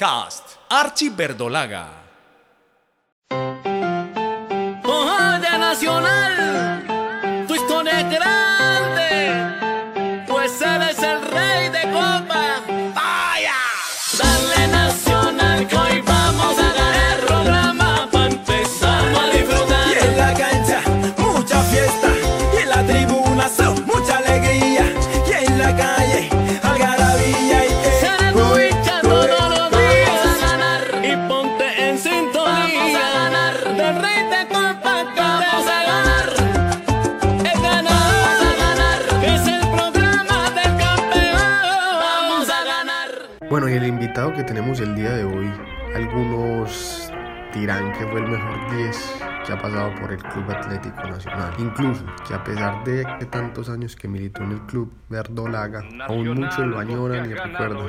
[0.00, 1.86] Podcast Archie Verdolaga.
[5.58, 6.89] Nacional,
[47.60, 51.52] dirán que fue el mejor 10 que ha pasado por el Club Atlético Nacional.
[51.58, 56.40] Incluso que a pesar de que tantos años que militó en el club verdolaga, aún
[56.40, 57.86] muchos lo añoran y recuerdan.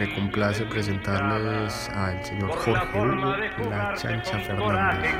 [0.00, 3.36] Me complace presentarles al señor Jorge Hugo
[3.70, 5.14] La Chancha Fernández.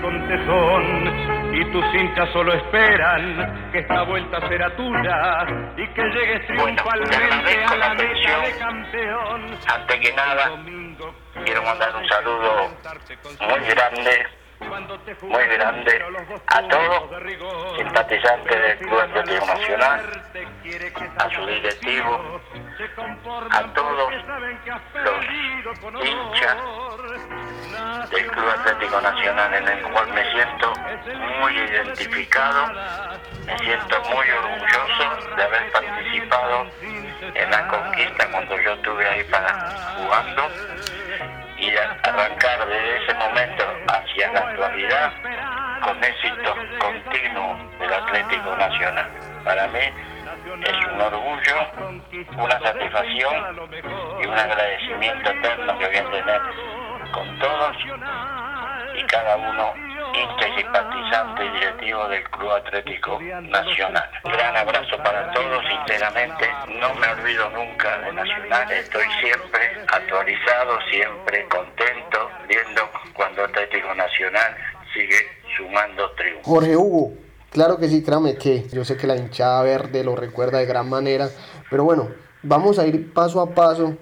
[1.52, 7.76] y tus hinchas solo esperan que esta vuelta será tuya y que llegues triunfalmente a
[7.76, 9.42] la meta de campeón.
[9.66, 10.83] Antes que nada,
[11.44, 12.70] quiero mandar un saludo
[13.40, 14.26] muy grande,
[15.22, 16.02] muy grande
[16.46, 17.10] a todos
[17.76, 20.22] simpatizantes del Club Atlético Nacional,
[21.18, 22.40] a su directivo,
[23.50, 24.12] a todos
[25.02, 26.56] los hinchas
[28.10, 30.72] del Club Atlético Nacional en el cual me siento
[31.40, 32.72] muy identificado,
[33.46, 36.66] me siento muy orgulloso de haber participado
[37.34, 40.48] en la conquista cuando yo estuve ahí para jugando
[41.64, 45.12] y arrancar desde ese momento hacia la actualidad
[45.82, 49.10] con éxito continuo del Atlético Nacional.
[49.44, 51.56] Para mí es un orgullo,
[52.36, 53.70] una satisfacción
[54.22, 56.40] y un agradecimiento eterno que voy a tener
[57.12, 57.76] con todos
[58.96, 59.74] y cada uno
[60.14, 64.08] y simpatizante directivo del Club Atlético Nacional.
[64.24, 66.48] Gran abrazo para todos, sinceramente,
[66.80, 72.82] no me olvido nunca de Nacional, estoy siempre actualizado, siempre contento, viendo
[73.14, 74.56] cuando Atlético Nacional
[74.92, 75.16] sigue
[75.56, 76.46] sumando triunfos.
[76.46, 77.12] Jorge Hugo,
[77.50, 80.88] claro que sí, créame que yo sé que la hinchada verde lo recuerda de gran
[80.88, 81.28] manera,
[81.70, 82.08] pero bueno,
[82.42, 83.96] vamos a ir paso a paso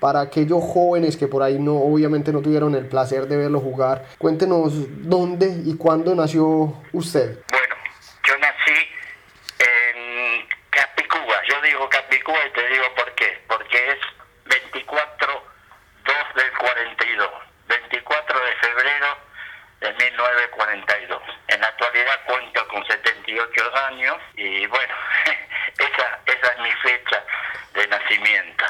[0.00, 4.04] para aquellos jóvenes que por ahí no, obviamente no tuvieron el placer de verlo jugar.
[4.18, 4.72] Cuéntenos
[5.08, 7.38] dónde y cuándo nació usted.
[7.50, 7.74] Bueno,
[8.26, 8.78] yo nací
[9.58, 11.36] en Capicúa.
[11.48, 13.38] Yo digo Capicúa y te digo por qué.
[13.48, 13.98] Porque es
[14.44, 15.48] 24
[16.04, 17.28] 2 del 42.
[17.68, 19.06] 24 de febrero
[19.80, 21.22] de 1942.
[21.48, 24.94] En la actualidad cuento con 78 años y bueno,
[25.78, 27.24] esa, esa es mi fecha
[27.74, 28.64] de nacimiento.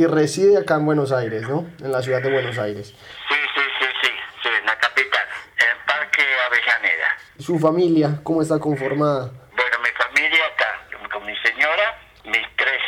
[0.00, 1.66] Y, reside acá en Buenos Aires, ¿no?
[1.84, 2.88] En la ciudad de Buenos Aires.
[2.88, 4.10] Sí, sí, sí, sí,
[4.42, 5.26] sí, en la capital,
[5.58, 7.18] en Parque Avellaneda.
[7.38, 9.30] Su familia, ¿cómo está conformada?
[9.54, 12.80] Bueno, mi familia está con mi señora, mis tres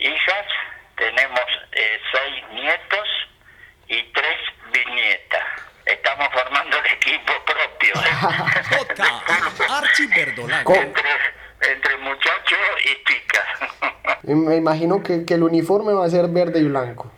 [0.00, 0.46] hijas,
[0.96, 3.08] tenemos eh, seis nietos
[3.86, 4.38] y tres
[4.72, 5.44] bisnietas.
[5.86, 7.94] Estamos formando el equipo propio.
[8.78, 11.10] Podcast Archie Verdolaga entre,
[11.72, 13.46] entre muchachos y chicas.
[14.17, 17.10] Y Me imagino que, que el uniforme va a ser verde y blanco.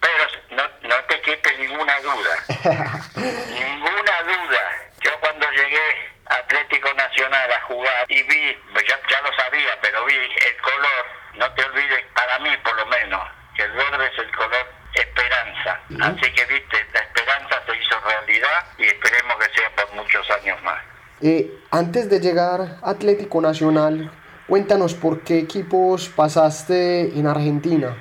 [0.00, 2.34] Pero no, no te quepe ninguna duda.
[3.16, 4.62] ninguna duda.
[5.02, 5.80] Yo cuando llegué
[6.26, 10.56] a Atlético Nacional a jugar y vi, pues ya, ya lo sabía, pero vi el
[10.60, 11.04] color,
[11.38, 13.22] no te olvides, para mí por lo menos,
[13.56, 15.80] que el verde es el color esperanza.
[16.00, 20.62] Así que viste, la esperanza se hizo realidad y esperemos que sea por muchos años
[20.62, 20.82] más.
[21.22, 24.10] Eh, antes de llegar a Atlético Nacional,
[24.50, 27.96] cuéntanos por qué equipos pasaste en Argentina.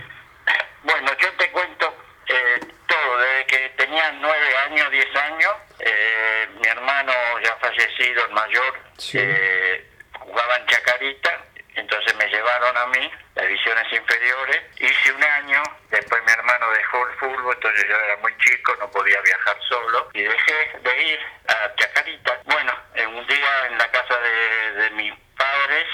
[0.81, 1.95] Bueno, yo te cuento
[2.27, 8.31] eh, todo, desde que tenía nueve años, diez años, eh, mi hermano ya fallecido, el
[8.31, 9.19] mayor, Sí.
[9.21, 11.39] eh, jugaba en Chacarita,
[11.75, 15.61] entonces me llevaron a mí, las divisiones inferiores, hice un año,
[15.91, 20.09] después mi hermano dejó el fútbol, entonces yo era muy chico, no podía viajar solo,
[20.15, 22.39] y dejé de ir a Chacarita.
[22.45, 25.85] Bueno, en un día en la casa de, de mis padres,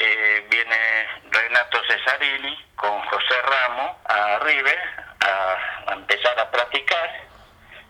[0.00, 4.78] eh, viene Renato Cesarini con José Ramos a River
[5.20, 7.22] a, a empezar a practicar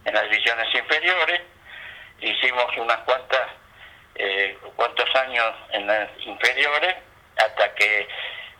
[0.04, 1.40] en las divisiones inferiores.
[2.20, 3.48] Hicimos unas cuantas,
[4.16, 6.94] eh, cuantos años en las inferiores
[7.38, 8.06] hasta que,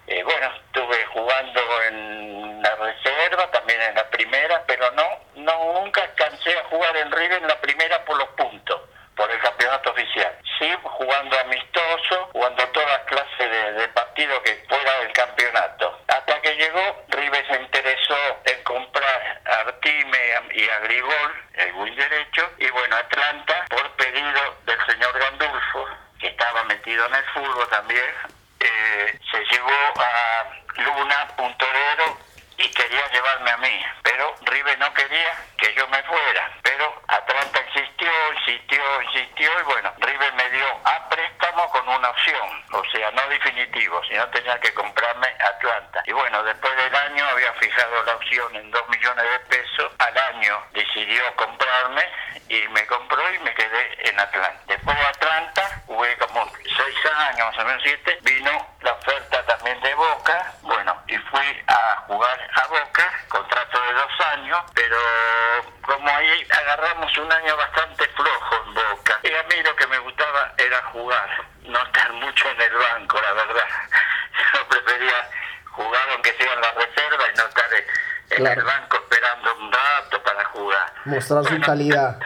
[0.07, 5.07] eh, bueno, estuve jugando en la reserva, también en la primera, pero no,
[5.37, 8.81] no nunca alcancé a jugar en River en la primera por los puntos,
[9.15, 10.37] por el campeonato oficial.
[10.59, 16.01] Sí, jugando amistoso, jugando todas clases de, de partidos que fuera del campeonato.
[16.07, 20.19] Hasta que llegó, River se interesó en comprar a Artime,
[20.53, 25.89] y Agribol, el win derecho, y bueno, Atlanta, por pedido del señor Gandulfo,
[26.21, 28.05] que estaba metido en el fútbol también,
[28.61, 30.45] eh, se llevó a
[30.77, 32.19] Luna, un torero,
[32.57, 37.65] y quería llevarme a mí, pero River no quería que yo me fuera, pero Atlanta
[38.55, 43.29] insistió, insistió, y bueno, River me dio a préstamo con una opción, o sea, no
[43.29, 46.03] definitivo, sino tenía que comprarme Atlanta.
[46.07, 50.19] Y bueno, después del año había fijado la opción en dos millones de pesos, al
[50.35, 52.03] año decidió comprarme
[52.49, 54.61] y me compró y me quedé en Atlanta.
[54.67, 59.81] Después de Atlanta, jugué como seis años, más o menos siete, vino la oferta también
[59.81, 64.97] de Boca, bueno, y fui a jugar a Boca, contrato de dos años, pero
[66.05, 69.99] como ahí agarramos un año bastante flojo en Boca, y a mí lo que me
[70.01, 71.29] gustaba era jugar,
[71.63, 73.67] no estar mucho en el banco, la verdad.
[74.55, 75.31] Yo prefería
[75.71, 77.85] jugar aunque sea en la reserva y no estar en,
[78.37, 78.61] Claro.
[78.61, 80.93] el banco esperando un rato para jugar.
[81.07, 82.19] Mostrar su calidad.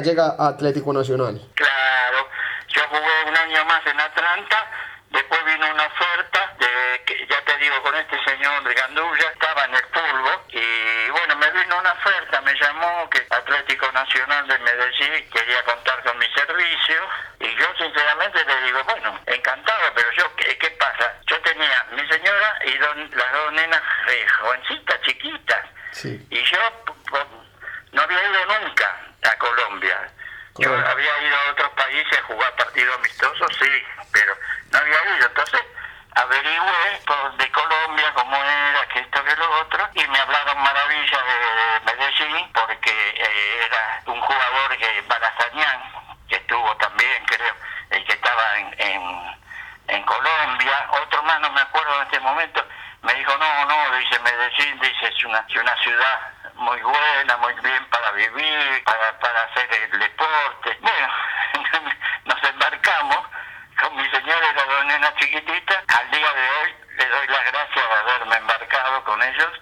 [0.00, 1.40] Llega a Atlético Nacional.
[1.54, 2.28] Claro,
[2.68, 4.66] yo jugué un año más en Atlanta,
[5.10, 9.64] después vino una oferta, de, que ya te digo, con este señor de Gandulla, estaba
[9.64, 14.58] en el fútbol, y bueno, me vino una oferta, me llamó que Atlético Nacional de
[14.58, 16.96] Medellín quería contar con mi servicio,
[17.40, 21.14] y yo sinceramente le digo, bueno, encantado, pero yo, ¿qué, qué pasa?
[21.26, 26.26] Yo tenía mi señora y don- las dos nenas eh, jovencitas, chiquitas, Sí.
[26.30, 27.26] y yo p- p-
[27.92, 29.96] no había ido nunca a Colombia.
[30.58, 30.90] Yo Correcto.
[30.90, 33.82] había ido a otros países a jugar partidos amistosos, sí,
[34.12, 34.34] pero
[34.72, 35.26] no había ido.
[35.26, 35.60] Entonces
[36.14, 41.20] averigüé por, de Colombia cómo era, que esto, que lo otro, y me hablaron maravillas
[41.24, 45.82] de Medellín, porque eh, era un jugador que Balazañán,
[46.28, 47.54] que estuvo también, creo,
[47.90, 49.40] el que estaba en, en,
[49.88, 52.66] en Colombia, otro más, no me acuerdo en este momento,
[53.02, 56.20] me dijo, no, no, dice Medellín, dice, es una, es una ciudad
[56.54, 60.78] muy buena, muy bien para vivir, para, para hacer el deporte.
[60.80, 61.08] Bueno,
[62.24, 63.18] nos embarcamos
[63.80, 65.84] con mi señora y las dos nenas chiquititas.
[65.98, 69.52] Al día de hoy le doy las gracias de haberme embarcado con ellos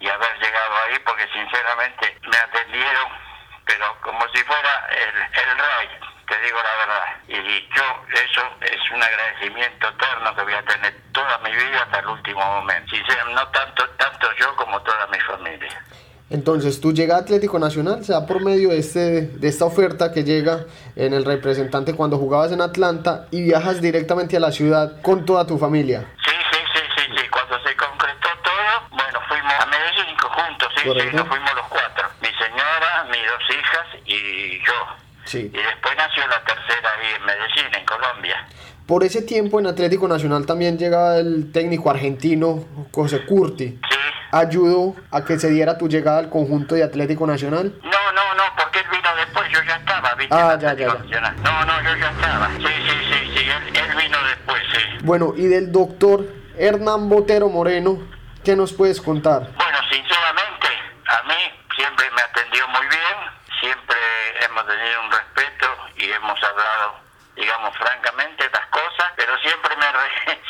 [0.00, 3.08] y haber llegado ahí porque sinceramente me atendieron,
[3.64, 5.98] pero como si fuera el, el rey,
[6.28, 7.16] te digo la verdad.
[7.28, 12.00] Y yo, eso es un agradecimiento eterno que voy a tener toda mi vida hasta
[12.00, 12.90] el último momento.
[12.94, 15.84] Sinceramente, no tanto, tanto yo como toda mi familia.
[16.30, 20.10] Entonces, tú llegas a Atlético Nacional, se da por medio de, este, de esta oferta
[20.10, 20.64] que llega
[20.96, 25.46] en el representante cuando jugabas en Atlanta y viajas directamente a la ciudad con toda
[25.46, 26.06] tu familia.
[26.24, 27.28] Sí, sí, sí, sí, sí.
[27.30, 32.08] Cuando se concretó todo, bueno, fuimos a Medellín juntos, sí, sí, nos fuimos los cuatro.
[32.20, 34.78] Mi señora, mis dos hijas y yo.
[35.26, 35.38] Sí.
[35.52, 38.48] Y después nació la tercera ahí en Medellín, en Colombia.
[38.86, 43.78] Por ese tiempo en Atlético Nacional también llega el técnico argentino José Curti.
[43.88, 43.93] Sí
[44.34, 47.72] ayudó a que se diera tu llegada al conjunto de Atlético Nacional?
[47.82, 50.34] No, no, no, porque él vino después, yo ya estaba, ¿viste?
[50.34, 52.48] Ah, ya, ya, No, no, yo ya estaba.
[52.56, 54.80] Sí, sí, sí, sí, él, él vino después, sí.
[55.04, 56.26] Bueno, y del doctor
[56.58, 57.98] Hernán Botero Moreno,
[58.44, 59.48] ¿qué nos puedes contar?
[59.56, 60.68] Bueno, sinceramente,
[61.06, 61.40] a mí
[61.76, 63.16] siempre me atendió muy bien,
[63.60, 63.96] siempre
[64.44, 66.94] hemos tenido un respeto y hemos hablado,
[67.36, 70.40] digamos, francamente las cosas, pero siempre me, re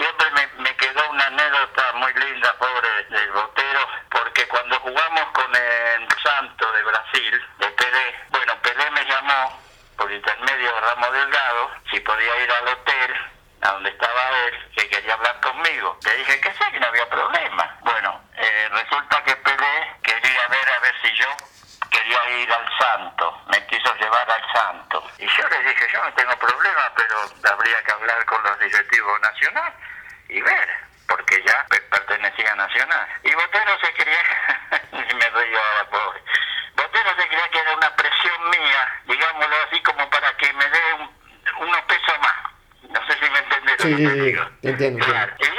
[10.85, 13.14] Ramos Delgado si podía ir al hotel
[13.62, 15.99] a donde estaba él, que quería hablar conmigo.
[16.05, 17.79] Le dije que sí, que no había problema.
[17.81, 21.29] Bueno, eh, resulta que Pelé quería ver a ver si yo
[21.91, 25.11] quería ir al santo, me quiso llevar al santo.
[25.19, 27.17] Y yo le dije, yo no tengo problema, pero
[27.50, 29.73] habría que hablar con los directivos nacional
[30.29, 30.69] y ver,
[31.09, 33.09] porque ya pertenecía a Nacional.
[33.23, 34.21] Y Botero se quería
[43.85, 44.91] 对对对，对
[45.41, 45.54] sí,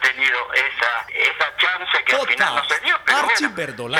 [0.00, 2.96] tenido esa, esa chance que Ota, al final no se dio.
[3.04, 3.28] Pero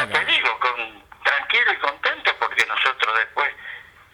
[0.08, 3.50] te digo, con, tranquilo y contento porque nosotros después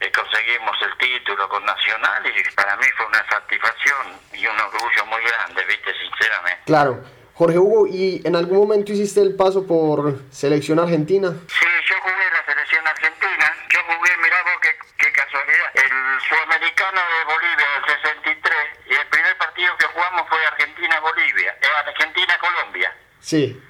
[0.01, 5.07] eh, conseguimos el título con Nacional y para mí fue una satisfacción y un orgullo
[5.07, 6.63] muy grande, viste, sinceramente.
[6.67, 7.19] Claro.
[7.35, 11.33] Jorge Hugo, ¿y en algún momento hiciste el paso por selección argentina?
[11.47, 11.78] Sí,
[23.29, 23.68] Sí.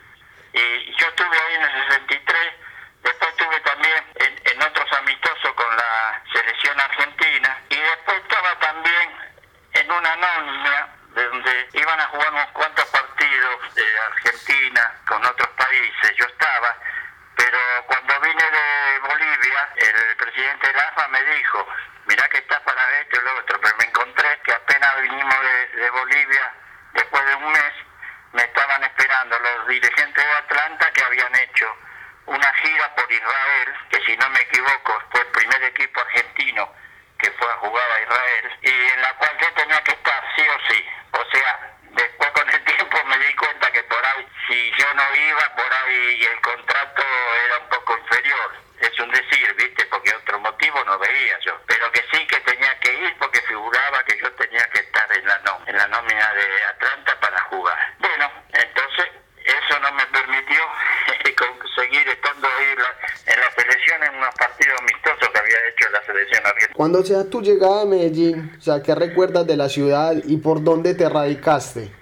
[66.99, 68.51] cuándo sea tu llegada a Medellín?
[68.59, 71.93] O sea, ¿qué recuerdas de la ciudad y por dónde te radicaste?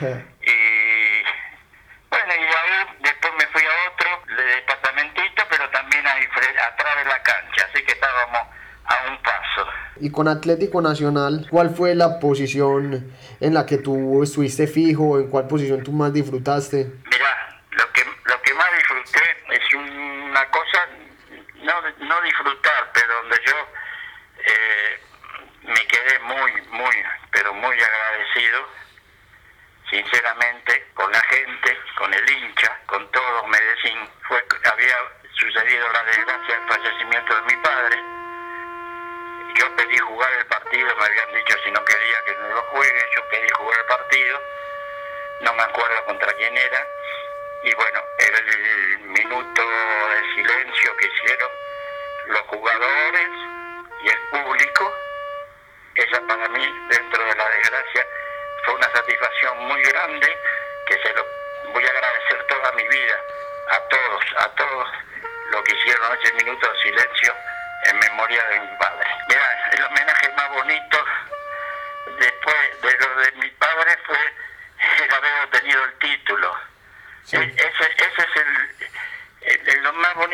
[0.00, 1.22] Y
[2.10, 7.04] bueno, y ahí después me fui a otro de departamentito, pero también ahí, atrás de
[7.04, 8.40] la cancha, así que estábamos
[8.86, 9.70] a un paso.
[10.00, 15.18] Y con Atlético Nacional, ¿cuál fue la posición en la que tú estuviste fijo?
[15.18, 16.92] ¿En cuál posición tú más disfrutaste?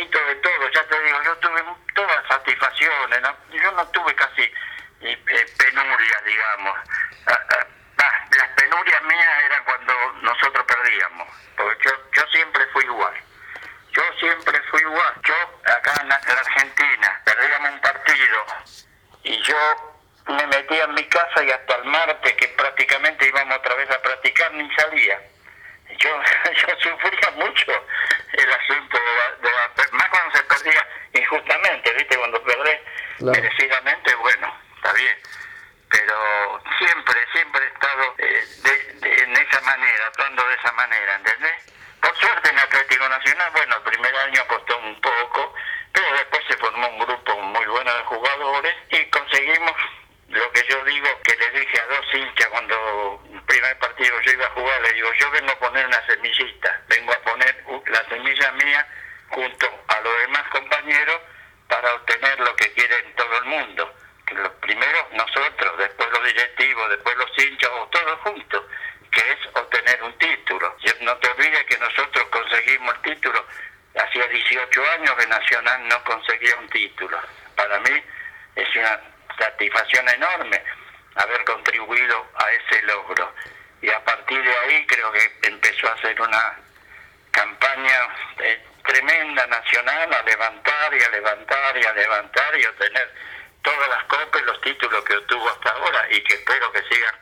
[0.09, 0.69] De todo.
[0.71, 1.65] Ya te digo, yo tuve
[1.95, 3.21] todas satisfacciones.
[3.23, 3.37] ¿no?
[3.53, 4.53] Yo no tuve casi eh,
[5.27, 6.79] eh, penurias, digamos.
[7.27, 7.67] Ah, ah,
[7.99, 11.29] ah, las penurias mías eran cuando nosotros perdíamos.
[11.57, 13.15] Porque yo, yo siempre fui igual.
[13.93, 15.15] Yo siempre fui igual.
[15.25, 15.35] Yo
[15.73, 18.47] acá en la, en la Argentina perdíamos un partido
[19.25, 23.75] y yo me metía en mi casa y hasta el martes que prácticamente íbamos otra
[23.75, 25.21] vez a practicar ni salía.
[25.99, 27.73] Yo, yo sufría mucho
[28.33, 32.17] el asunto de, la- de la- más cuando se perdía injustamente, ¿viste?
[32.17, 32.81] Cuando perdés
[33.19, 33.33] Claro.
[33.43, 35.19] merecidamente, bueno, está bien.
[35.91, 41.15] Pero siempre, siempre he estado eh, de- de- en esa manera, actuando de esa manera,
[41.17, 41.73] ¿entendés?
[42.01, 45.55] Por suerte en Atlético Nacional, bueno, el primer año costó un poco,
[45.93, 49.73] pero después se formó un grupo muy bueno de jugadores y conseguimos
[50.29, 54.31] lo que yo digo, que le dije a dos hinchas cuando el primer partido yo
[54.31, 57.83] iba a jugar, le digo, yo vengo a poner una semillita, vengo a poner u-
[57.87, 58.87] la semilla mía
[59.31, 61.21] junto a los demás compañeros
[61.69, 63.93] para obtener lo que quieren todo el mundo.
[64.25, 68.63] Que lo primero nosotros, después los directivos, después los hinchas, o todos juntos,
[69.11, 70.77] que es obtener un título.
[70.85, 73.45] Y No te olvides que nosotros conseguimos el título,
[74.01, 77.19] hacía 18 años que Nacional no conseguía un título.
[77.61, 78.03] Para mí
[78.57, 78.99] es una
[79.39, 80.63] satisfacción enorme
[81.15, 83.35] haber contribuido a ese logro.
[83.83, 86.59] Y a partir de ahí creo que empezó a hacer una
[87.33, 93.15] campaña eh, tremenda nacional a levantar y a levantar y a levantar y obtener
[93.61, 97.15] todas las copas los títulos que obtuvo hasta ahora y que espero que sigan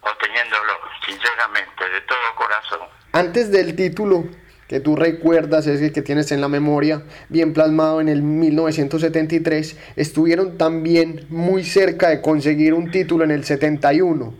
[0.00, 2.88] obteniéndolo sinceramente, de todo corazón.
[3.12, 4.24] Antes del título
[4.68, 10.58] que tú recuerdas, ese que tienes en la memoria, bien plasmado en el 1973, estuvieron
[10.58, 14.34] también muy cerca de conseguir un título en el 71.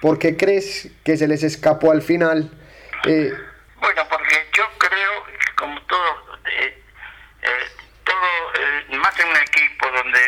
[0.00, 2.50] ¿Por qué crees que se les escapó al final?
[3.06, 3.32] Eh,
[3.80, 5.24] Bueno, porque yo creo,
[5.56, 6.78] como todo, eh,
[7.42, 7.48] eh,
[8.04, 10.20] todo, eh, más en un equipo donde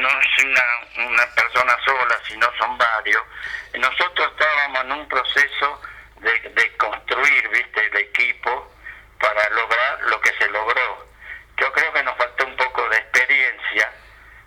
[0.00, 3.22] no es una, una persona sola, sino son varios,
[3.78, 5.80] nosotros estábamos en un proceso
[6.22, 8.72] de, de construir, viste, el equipo
[9.18, 11.06] para lograr lo que se logró.
[11.58, 13.92] Yo creo que nos faltó un poco de experiencia,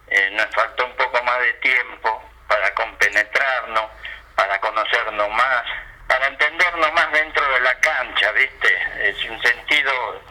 [0.07, 3.85] eh, nos faltó un poco más de tiempo para compenetrarnos,
[4.35, 5.63] para conocernos más,
[6.07, 9.09] para entendernos más dentro de la cancha, ¿viste?
[9.09, 10.21] Es un sentido,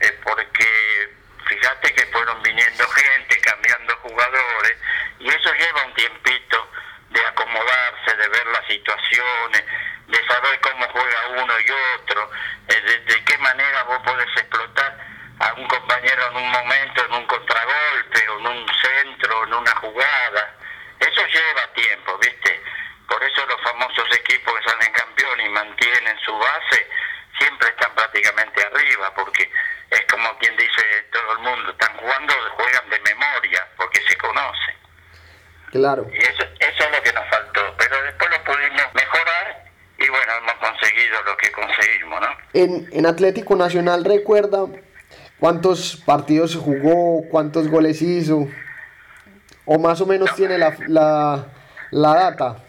[0.00, 1.08] eh, porque
[1.46, 4.76] fíjate que fueron viniendo gente, cambiando jugadores,
[5.18, 6.70] y eso lleva un tiempito
[7.10, 9.64] de acomodarse, de ver las situaciones,
[10.06, 12.30] de saber cómo juega uno y otro,
[12.68, 14.98] eh, de, manera vos podés explotar
[15.38, 19.74] a un compañero en un momento, en un contragolpe, o en un centro, en una
[19.76, 20.54] jugada.
[20.98, 22.62] Eso lleva tiempo, ¿viste?
[23.06, 26.88] Por eso los famosos equipos que salen campeón y mantienen su base
[27.38, 29.48] siempre están prácticamente arriba, porque
[29.90, 30.82] es como quien dice
[31.12, 34.76] todo el mundo, están jugando, juegan de memoria, porque se conocen.
[35.70, 36.06] claro.
[36.12, 39.66] Y eso, eso es lo que nos faltó, pero después lo pudimos mejorar
[39.98, 42.45] y bueno, hemos conseguido lo que conseguimmo, ¿no?
[42.56, 44.64] En, en Atlético Nacional recuerda
[45.38, 48.48] cuántos partidos jugó, cuántos goles hizo,
[49.66, 51.44] o más o menos tiene la, la,
[51.90, 52.64] la data.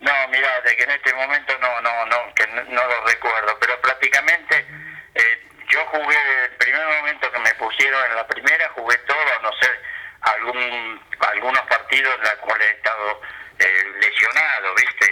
[0.00, 3.56] No, mira, de que en este momento no, no, no, que no, no lo recuerdo,
[3.58, 4.66] pero prácticamente
[5.14, 9.42] eh, yo jugué el primer momento que me pusieron en la primera, jugué todo, a
[9.44, 9.80] no ser
[10.20, 13.20] algún, algunos partidos en los cuales he estado
[13.60, 15.06] eh, lesionado, ¿viste?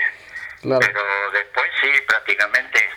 [0.61, 0.81] Claro.
[0.85, 2.95] Pero después sí, prácticamente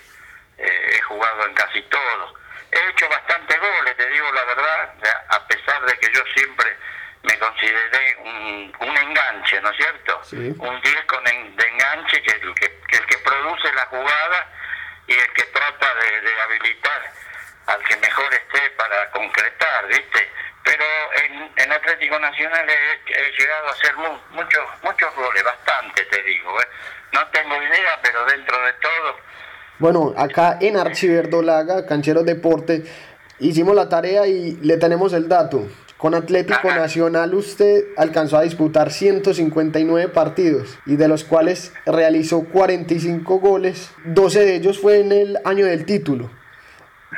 [0.59, 2.33] eh, he jugado en casi todo.
[2.71, 4.93] He hecho bastantes goles, te digo la verdad,
[5.29, 6.75] a pesar de que yo siempre
[7.23, 10.21] me consideré un, un enganche, ¿no es cierto?
[10.23, 10.53] Sí.
[10.59, 13.85] Un 10 con en- de enganche, que es el que, que el que produce la
[13.87, 14.47] jugada
[15.07, 17.11] y el que trata de, de habilitar
[17.67, 20.31] al que mejor esté para concretar, ¿viste?
[20.63, 20.85] pero
[21.23, 26.21] en, en Atlético Nacional he, he llegado a hacer mu- muchos muchos goles, bastante te
[26.23, 26.61] digo.
[26.61, 26.67] ¿eh?
[27.11, 29.19] No tengo idea, pero dentro de todo,
[29.79, 32.83] Bueno, acá en Archiverdolaga, Cancheros Deporte,
[33.39, 35.67] hicimos la tarea y le tenemos el dato.
[35.97, 36.79] Con Atlético Ajá.
[36.79, 43.91] Nacional usted alcanzó a disputar 159 partidos y de los cuales realizó 45 goles.
[44.05, 46.29] 12 de ellos fue en el año del título.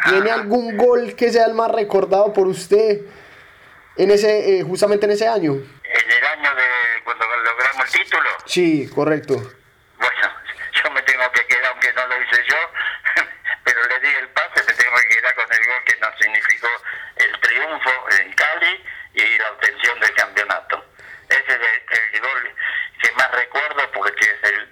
[0.09, 3.01] ¿Tiene algún gol que sea el más recordado por usted
[3.97, 5.53] en ese, eh, justamente en ese año?
[5.53, 9.35] en el año de cuando logramos el título, Sí, correcto.
[9.35, 10.27] bueno,
[10.73, 11.75] yo me tengo que quedar,
[12.41, 12.71] no yo,
[13.63, 16.67] pero le di el pase, me tengo que quedar con el gol que nos significó
[17.17, 20.85] el triunfo en Cali y la obtención del campeonato.
[21.29, 21.59] Ese es
[22.13, 22.55] el, gol
[23.01, 24.69] que más recuerdo porque es el,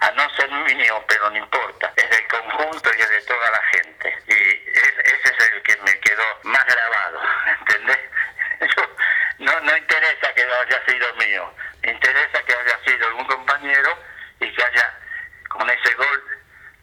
[0.00, 3.62] a no ser mío, pero no importa, es del conjunto y es de toda la
[3.72, 4.18] gente.
[4.28, 7.20] Y es- ese es el que me quedó más grabado,
[7.60, 7.98] ¿entendés?
[9.38, 14.02] No, no interesa que haya sido mío, me interesa que haya sido algún compañero
[14.40, 14.98] y que haya
[15.50, 16.35] con ese gol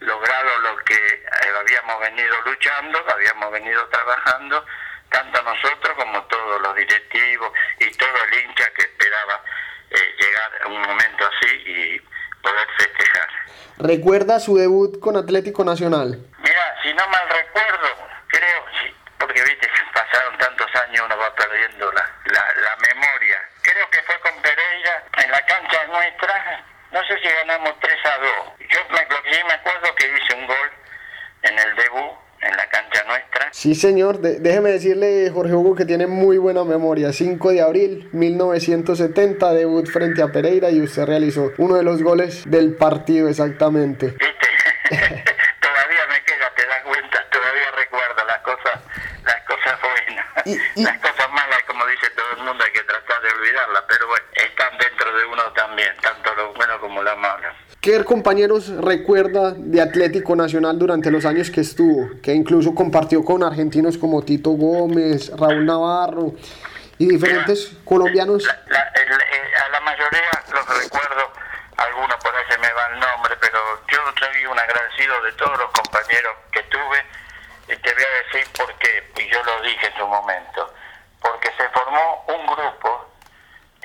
[0.06, 4.66] logrado lo que eh, habíamos venido luchando, habíamos venido trabajando,
[5.10, 9.42] tanto nosotros como todos los directivos y todo el hincha que esperaba
[9.89, 12.00] eh, llegar a un momento así y
[12.42, 13.30] poder festejar.
[13.78, 16.20] ¿Recuerda su debut con Atlético Nacional?
[16.39, 17.88] Mira, si no mal recuerdo,
[18.28, 23.39] creo, sí, porque viste, pasaron tantos años, uno va perdiendo la, la, la memoria.
[23.62, 28.18] Creo que fue con Pereira en la cancha nuestra, no sé si ganamos 3 a
[28.18, 28.30] 2.
[28.70, 30.72] Yo me, lo que sí me acuerdo que hice un gol
[31.42, 32.12] en el debut,
[32.42, 33.53] en la cancha nuestra.
[33.63, 34.19] Sí, señor.
[34.19, 37.13] De- déjeme decirle, Jorge Hugo, que tiene muy buena memoria.
[37.13, 42.43] 5 de abril 1970, debut frente a Pereira y usted realizó uno de los goles
[42.45, 44.08] del partido exactamente.
[44.08, 44.47] ¿Viste?
[45.62, 48.82] todavía me queda, te das cuenta, todavía recuerdo las cosas,
[49.23, 50.26] las cosas buenas.
[50.43, 53.84] Y- y- Las cosas malas, como dice todo el mundo, hay que tratar de olvidarlas,
[53.88, 57.47] pero bueno, están dentro de uno también, tanto lo bueno como lo malo.
[57.84, 62.10] ¿Qué compañeros recuerda de Atlético Nacional durante los años que estuvo?
[62.22, 66.32] Que incluso compartió con argentinos como Tito Gómez, Raúl Navarro
[66.98, 68.46] y diferentes colombianos.
[68.46, 71.30] La- la- el- eh, a la mayoría los recuerdo,
[71.76, 73.60] algunos por ahí se me va el nombre, pero
[73.91, 77.04] yo soy un agradecido de todos los compañeros que tuve.
[77.67, 80.74] Y te voy a decir por qué, y yo lo dije en su momento.
[81.22, 83.10] Porque se formó un grupo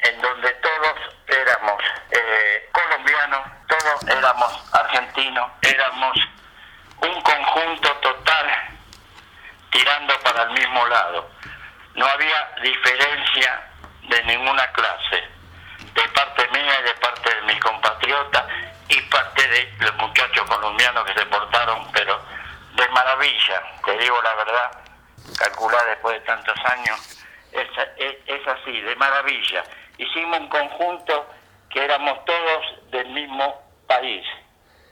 [0.03, 0.95] en donde todos
[1.27, 6.17] éramos eh, colombianos, todos éramos argentinos, éramos
[7.03, 8.47] un conjunto total
[9.71, 10.51] tirando para el
[11.95, 13.63] No había diferencia
[14.09, 15.25] de ninguna clase,
[15.95, 18.45] de parte mía y de parte de mis compatriotas
[18.89, 22.21] y parte de los muchachos colombianos que se portaron, pero
[22.75, 24.71] de maravilla, te digo la verdad,
[25.39, 29.65] calcular después de tantos años, es, es, es así, de maravilla.
[29.99, 31.27] Hicimos un conjunto
[31.71, 34.25] que éramos todos del mismo país.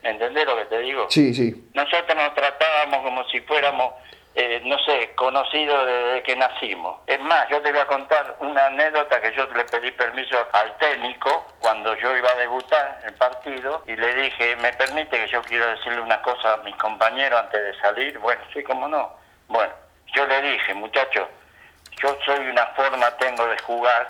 [0.03, 1.07] ¿Entendés lo que te digo?
[1.11, 1.69] Sí, sí.
[1.75, 3.95] nosotros nos tratábamos como si fuéramos,
[4.39, 7.01] eh, no sé, conocidos desde que nacimos.
[7.07, 10.77] Es más, yo te voy a contar una anécdota que yo le pedí permiso al
[10.77, 15.41] técnico cuando yo iba a debutar el partido y le dije, ¿me permite que yo
[15.41, 18.19] quiero decirle una cosa a mis compañeros antes de salir?
[18.19, 19.11] Bueno, sí, cómo no.
[19.49, 19.73] Bueno,
[20.15, 21.29] yo le dije, muchachos,
[22.03, 24.07] yo soy una forma, tengo de jugar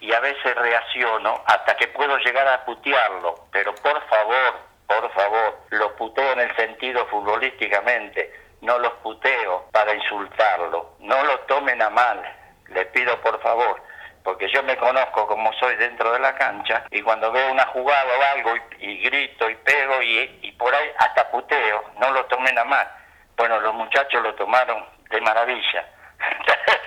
[0.00, 4.54] y a veces reacciono hasta que puedo llegar a putearlo, pero por favor,
[4.86, 11.38] por favor, lo puteo en el sentido futbolísticamente, no los puteo para insultarlo, no lo
[11.40, 12.22] tomen a mal,
[12.68, 13.82] le pido por favor,
[14.24, 18.18] porque yo me conozco como soy dentro de la cancha y cuando veo una jugada
[18.18, 22.24] o algo y, y grito y pego y, y por ahí hasta puteo, no lo
[22.26, 22.88] tomen a mal.
[23.36, 25.84] Bueno, los muchachos lo tomaron de maravilla.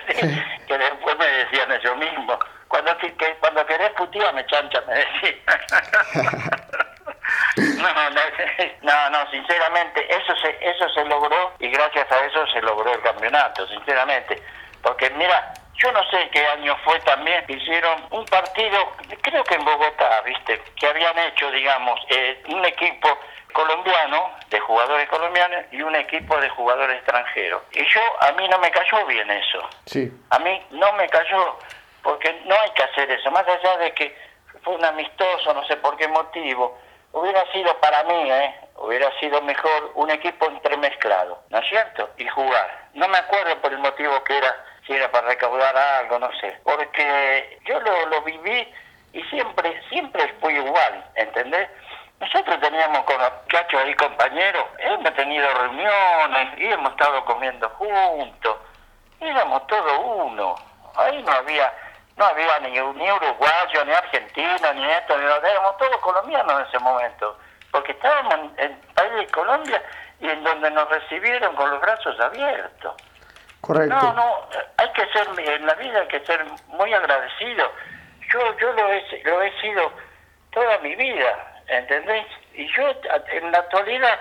[0.66, 6.60] que después me decían ellos mismos, cuando, que, cuando querés putear me chancha, me decían.
[7.56, 8.20] no, no,
[8.82, 13.00] no, no, sinceramente, eso se, eso se logró y gracias a eso se logró el
[13.00, 14.42] campeonato, sinceramente.
[14.82, 18.92] Porque mira, yo no sé qué año fue también, hicieron un partido,
[19.22, 23.18] creo que en Bogotá, viste, que habían hecho, digamos, eh, un equipo
[23.52, 27.62] colombiano, de jugadores colombianos, y un equipo de jugadores extranjeros.
[27.72, 29.68] Y yo, a mí no me cayó bien eso.
[29.86, 30.12] Sí.
[30.30, 31.58] A mí no me cayó,
[32.02, 34.16] porque no hay que hacer eso, más allá de que
[34.62, 36.78] fue un amistoso, no sé por qué motivo,
[37.16, 38.54] hubiera sido para mí, ¿eh?
[38.76, 42.10] hubiera sido mejor un equipo entremezclado, ¿no es cierto?
[42.18, 42.88] Y jugar.
[42.92, 44.54] No me acuerdo por el motivo que era,
[44.86, 48.68] si era para recaudar algo, no sé, porque yo lo, lo viví
[49.14, 51.68] y siempre, siempre fui igual, ¿entendés?
[52.20, 58.56] Nosotros teníamos con los muchachos ahí compañeros, hemos tenido reuniones y hemos estado comiendo juntos,
[59.20, 60.54] éramos todos uno.
[60.96, 61.72] ahí no había
[62.16, 66.66] no había ni, ni uruguayo, ni argentino, ni esto, ni lo éramos todos colombianos en
[66.66, 67.38] ese momento,
[67.70, 69.82] porque estábamos en el país de Colombia
[70.20, 72.94] y en donde nos recibieron con los brazos abiertos.
[73.60, 73.94] Correcto.
[73.94, 74.48] No, no,
[74.78, 77.70] hay que ser, en la vida hay que ser muy agradecido.
[78.32, 79.92] Yo, yo lo he, lo he sido
[80.52, 82.26] toda mi vida, ¿entendés?
[82.54, 82.88] Y yo
[83.28, 84.18] en la actualidad,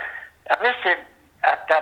[0.49, 0.97] a veces
[1.41, 1.81] hasta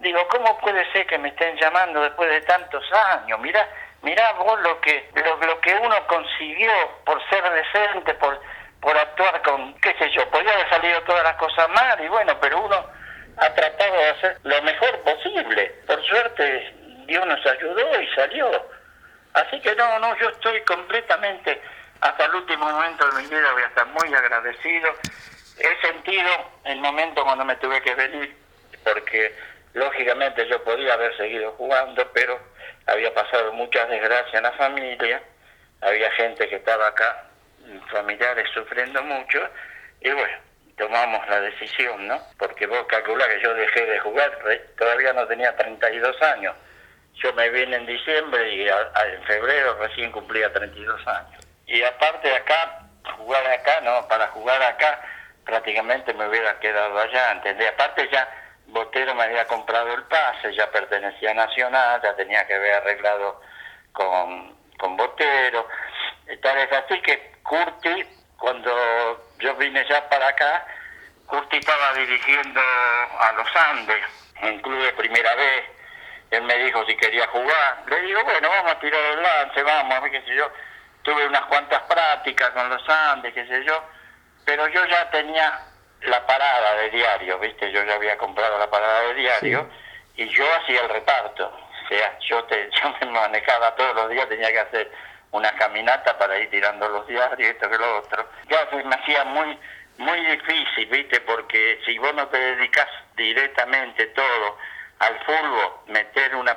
[0.00, 3.38] digo, ¿cómo puede ser que me estén llamando después de tantos años?
[3.40, 3.68] Mira,
[4.02, 6.72] mirá vos lo que, lo, lo que uno consiguió
[7.04, 8.40] por ser decente, por,
[8.80, 12.36] por actuar con, qué sé yo, podría haber salido todas las cosas mal y bueno,
[12.40, 12.86] pero uno
[13.36, 15.74] ha tratado de hacer lo mejor posible.
[15.86, 16.74] Por suerte
[17.06, 18.50] Dios nos ayudó y salió.
[19.34, 21.60] Así que no, no, yo estoy completamente,
[22.00, 24.94] hasta el último momento de mi vida voy a estar muy agradecido.
[25.58, 26.30] He sentido
[26.64, 28.36] el momento cuando me tuve que venir,
[28.82, 29.36] porque
[29.74, 32.38] lógicamente yo podía haber seguido jugando, pero
[32.86, 35.22] había pasado muchas desgracias en la familia,
[35.80, 37.24] había gente que estaba acá,
[37.90, 39.48] familiares sufriendo mucho,
[40.00, 40.38] y bueno,
[40.76, 42.20] tomamos la decisión, ¿no?
[42.38, 44.38] Porque vos calculás que yo dejé de jugar,
[44.78, 46.54] todavía no tenía 32 años.
[47.14, 51.46] Yo me vine en diciembre y en febrero recién cumplía 32 años.
[51.66, 52.80] Y aparte acá,
[53.18, 55.00] jugar acá, no, para jugar acá
[55.44, 57.68] prácticamente me hubiera quedado allá, ¿entendés?
[57.70, 58.28] Aparte ya
[58.72, 63.40] Botero me había comprado el pase, ya pertenecía a Nacional, ya tenía que haber arreglado
[63.92, 65.66] con, con Botero.
[66.42, 68.04] Tal es así que Curti,
[68.38, 68.70] cuando
[69.38, 70.66] yo vine ya para acá,
[71.26, 74.04] Curti estaba dirigiendo a los Andes,
[74.42, 75.64] en club de primera vez.
[76.30, 77.82] Él me dijo si quería jugar.
[77.88, 80.50] Le digo, bueno, vamos a tirar el lance, vamos, a ver qué sé yo.
[81.02, 83.82] Tuve unas cuantas prácticas con los Andes, qué sé yo.
[84.44, 85.69] Pero yo ya tenía
[86.02, 87.70] la parada de diario, ¿viste?
[87.72, 89.68] Yo ya había comprado la parada de diario
[90.16, 91.46] y yo hacía el reparto.
[91.46, 94.90] O sea, yo, te, yo me manejaba todos los días, tenía que hacer
[95.32, 98.26] una caminata para ir tirando los diarios, esto que lo otro.
[98.48, 99.58] Ya me hacía muy
[100.00, 101.20] muy difícil, ¿viste?
[101.20, 104.56] Porque si vos no te dedicas directamente todo
[104.98, 106.56] al fútbol, meter una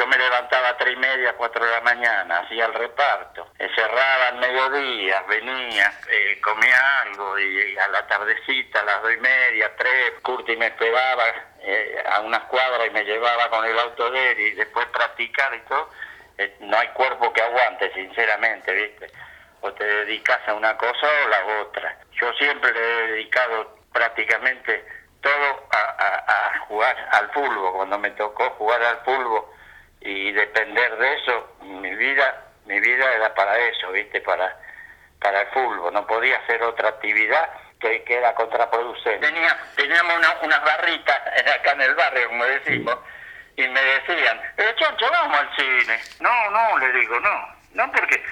[0.00, 4.28] yo me levantaba a tres y media, cuatro de la mañana, hacía el reparto, cerraba
[4.28, 9.70] al mediodía, venía, eh, comía algo y, a la tardecita, a las dos y media,
[9.76, 11.24] tres, Curti me esperaba
[11.60, 15.54] eh, a unas cuadras y me llevaba con el auto de él y después practicar
[15.54, 15.90] y todo.
[16.38, 19.06] Eh, no hay cuerpo que aguante, sinceramente, ¿viste?
[19.60, 21.98] O te dedicas a una cosa o la otra.
[22.12, 24.82] Yo siempre le he dedicado prácticamente
[25.20, 27.74] todo a, a jugar al fútbol.
[27.74, 29.44] Cuando me tocó jugar al fútbol,
[30.00, 34.56] y depender de eso, mi vida, mi vida era para eso, viste, para,
[35.20, 39.26] para el fútbol, no podía hacer otra actividad que, era contraproducente.
[39.26, 41.16] Tenía, teníamos una, unas barritas
[41.54, 42.98] acá en el barrio, como decimos,
[43.56, 44.74] y me decían, eh,
[45.10, 46.00] vamos al cine.
[46.20, 48.22] No, no, le digo, no, no porque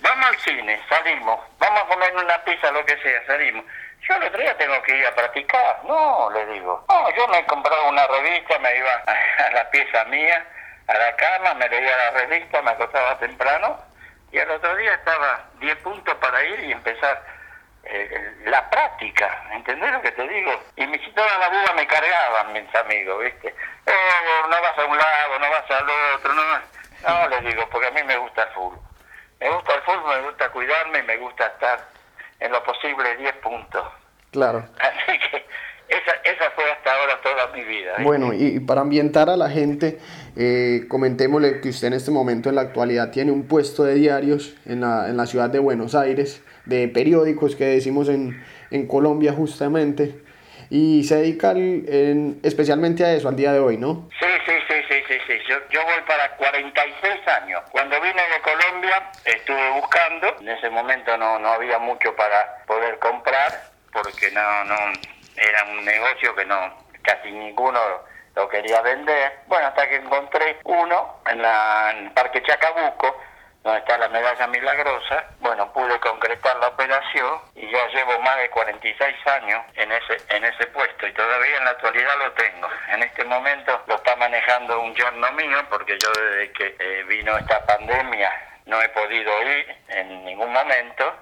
[0.00, 3.64] vamos al cine, salimos, vamos a comer una pizza, lo que sea, salimos.
[4.00, 5.80] Yo el otro día tengo que ir a practicar.
[5.84, 6.84] No, le digo.
[6.88, 8.92] No, yo me he comprado una revista, me iba
[9.46, 10.46] a la pieza mía
[10.88, 13.78] a la cama, me leía la revista, me acostaba temprano
[14.32, 17.22] y al otro día estaba 10 puntos para ir y empezar
[17.84, 20.52] eh, la práctica, ¿entendés lo que te digo?
[20.76, 23.54] Y me toda la duda me cargaban mis amigos, ¿viste?
[23.86, 26.42] Oh, no vas a un lado, no vas al otro, no,
[27.06, 28.80] no les digo, porque a mí me gusta el fútbol.
[29.40, 31.78] Me gusta el fútbol, me gusta cuidarme y me gusta estar
[32.40, 33.86] en lo posible 10 puntos.
[34.32, 34.64] Claro.
[34.80, 35.46] Así que
[35.88, 37.94] esa, esa fue hasta ahora toda mi vida.
[38.00, 39.98] Bueno, y para ambientar a la gente,
[40.36, 44.54] eh, comentémosle que usted en este momento en la actualidad tiene un puesto de diarios
[44.66, 49.32] en la, en la ciudad de Buenos Aires, de periódicos que decimos en, en Colombia
[49.32, 50.14] justamente,
[50.70, 54.08] y se dedica en, especialmente a eso al día de hoy, ¿no?
[54.20, 55.38] Sí, sí, sí, sí, sí, sí.
[55.48, 57.62] Yo, yo voy para 46 años.
[57.70, 62.98] Cuando vine de Colombia estuve buscando, en ese momento no, no había mucho para poder
[62.98, 64.76] comprar, porque no, no,
[65.40, 67.80] era un negocio que no, casi ninguno
[68.34, 69.40] lo quería vender.
[69.46, 73.20] Bueno, hasta que encontré uno en, la, el Parque Chacabuco,
[73.62, 75.24] donde está la medalla milagrosa.
[75.40, 80.44] Bueno, pude concretar la operación y ya llevo más de 46 años en ese, en
[80.44, 82.68] ese puesto y todavía en la actualidad lo tengo.
[82.88, 87.36] En este momento lo está manejando un yerno mío porque yo desde que eh, vino
[87.36, 88.30] esta pandemia
[88.66, 91.12] no he podido ir en ningún momento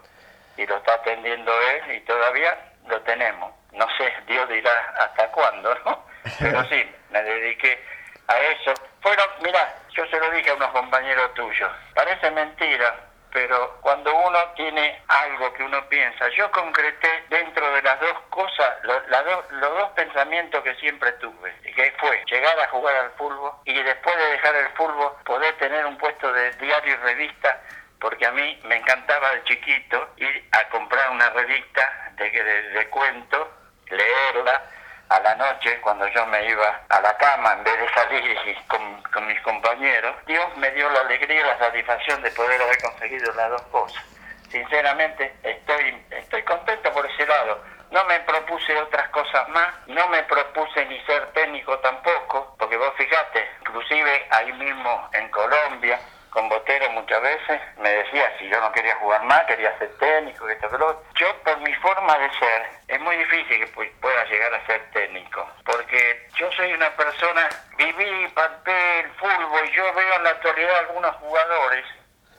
[0.57, 2.57] y lo está atendiendo él y todavía
[2.89, 3.53] lo tenemos.
[3.73, 6.05] No sé, Dios dirá hasta cuándo, ¿no?
[6.39, 7.83] Pero sí, me dediqué
[8.29, 8.75] a eso.
[9.01, 12.95] Fueron, mira, yo se lo dije a unos compañeros tuyos, parece mentira,
[13.33, 18.79] pero cuando uno tiene algo que uno piensa, yo concreté dentro de las dos cosas,
[18.83, 23.11] lo- la do- los dos pensamientos que siempre tuve, que fue llegar a jugar al
[23.13, 27.61] fútbol y después de dejar el fútbol poder tener un puesto de diario y revista,
[28.01, 32.89] porque a mí me encantaba de chiquito ir a comprar una revista de, de, de
[32.91, 33.49] cuentos,
[33.91, 34.63] leerla,
[35.09, 39.03] a la noche, cuando yo me iba a la cama, en vez de salir con,
[39.03, 43.33] con mis compañeros, Dios me dio la alegría y la satisfacción de poder haber conseguido
[43.35, 44.03] las dos cosas.
[44.51, 47.63] Sinceramente, estoy, estoy contento por ese lado.
[47.91, 52.93] No me propuse otras cosas más, no me propuse ni ser técnico tampoco, porque vos
[52.97, 56.01] fijate, inclusive ahí mismo en Colombia,
[56.37, 60.47] con Botero muchas veces, me decía si yo no quería jugar más, quería ser técnico,
[60.51, 61.03] esto, otro.
[61.15, 64.83] Yo, por mi forma de ser, es muy difícil que pu- pueda llegar a ser
[64.91, 70.77] técnico, porque yo soy una persona, viví, palpé el fútbol, yo veo en la actualidad
[70.81, 71.87] algunos jugadores,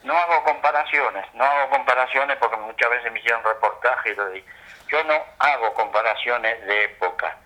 [0.04, 4.44] no hago comparaciones, no hago comparaciones porque muchas veces me hicieron reportajes y lo.
[4.86, 7.36] Yo no hago comparaciones de época,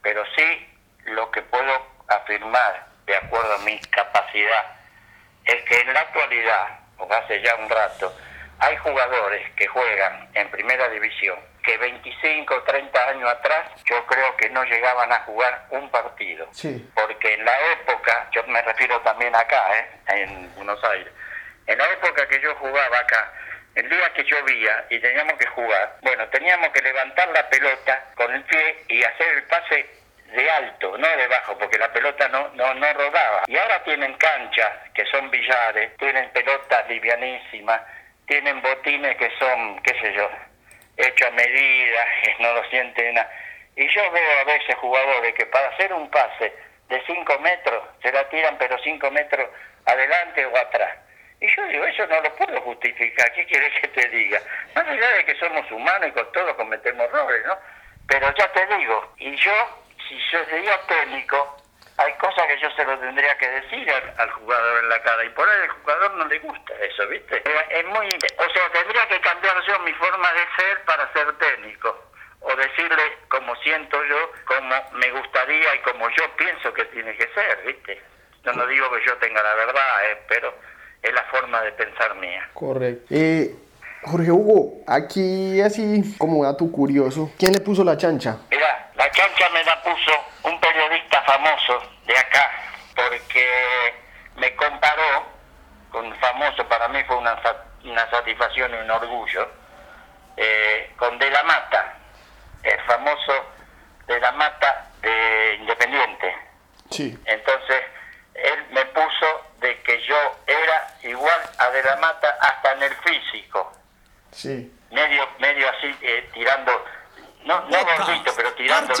[0.00, 4.77] pero sí lo que puedo afirmar, de acuerdo a mi capacidad,
[5.48, 8.14] es que en la actualidad, o hace ya un rato,
[8.58, 14.36] hay jugadores que juegan en primera división que 25 o 30 años atrás yo creo
[14.36, 16.46] que no llegaban a jugar un partido.
[16.52, 16.88] Sí.
[16.94, 20.22] Porque en la época, yo me refiero también acá, ¿eh?
[20.22, 21.12] en Buenos Aires,
[21.66, 23.32] en la época que yo jugaba acá,
[23.74, 28.34] el día que llovía y teníamos que jugar, bueno, teníamos que levantar la pelota con
[28.34, 29.90] el pie y hacer el pase
[30.32, 33.44] de alto, no de bajo, porque la pelota no, no, no rodaba.
[33.46, 37.80] Y ahora tienen canchas que son billares, tienen pelotas livianísimas,
[38.26, 40.30] tienen botines que son, qué sé yo,
[40.96, 43.30] hechos a medida, que no lo sienten nada.
[43.76, 46.52] Y yo veo a veces jugadores que para hacer un pase
[46.88, 49.48] de 5 metros se la tiran pero 5 metros
[49.86, 50.96] adelante o atrás.
[51.40, 54.40] Y yo digo, eso no lo puedo justificar, ¿qué quieres que te diga?
[54.74, 57.56] Más allá de que somos humanos y con todos cometemos errores, ¿no?
[58.08, 59.52] Pero ya te digo, y yo,
[60.08, 61.56] si yo sería técnico,
[61.98, 65.30] hay cosas que yo se lo tendría que decir al, jugador en la cara, y
[65.30, 67.42] por ahí al jugador no le gusta eso, ¿viste?
[67.70, 68.06] Es, muy...
[68.06, 72.04] O sea, tendría que cambiar yo mi forma de ser para ser técnico
[72.40, 77.28] o decirle como siento yo, como me gustaría y como yo pienso que tiene que
[77.34, 78.00] ser, ¿viste?
[78.44, 80.54] Yo no digo que yo tenga la verdad, eh, pero
[81.02, 82.48] es la forma de pensar mía.
[82.54, 83.06] Correcto.
[83.10, 83.54] Eh,
[84.02, 88.38] Jorge Hugo, aquí así como dato curioso, ¿quién le puso la chancha?
[88.50, 90.12] Mira, la cancha me la puso
[90.44, 92.50] un periodista famoso de acá,
[92.94, 93.46] porque
[94.36, 95.26] me comparó
[95.90, 97.36] con famoso, para mí fue una,
[97.84, 99.48] una satisfacción y un orgullo,
[100.36, 101.94] eh, con De la Mata,
[102.62, 103.32] el famoso
[104.06, 106.36] De la Mata de Independiente.
[106.90, 107.18] Sí.
[107.24, 107.82] Entonces,
[108.34, 112.94] él me puso de que yo era igual a De la Mata hasta en el
[112.96, 113.72] físico,
[114.30, 114.72] Sí.
[114.90, 116.72] medio medio así, eh, tirando,
[117.44, 118.94] no, no gordito, pero tirando.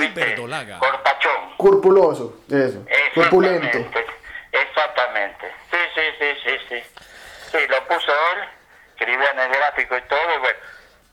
[0.78, 1.56] Corpachón.
[1.56, 2.84] Corpuloso, eso.
[3.14, 3.78] Corpulento.
[4.52, 5.52] Exactamente.
[5.70, 6.82] Sí, sí, sí, sí, sí.
[7.50, 8.48] Sí, lo puso él,
[8.90, 10.58] escribía en el gráfico y todo, y bueno,